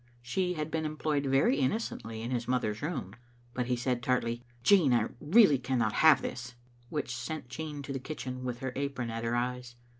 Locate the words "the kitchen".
7.93-8.43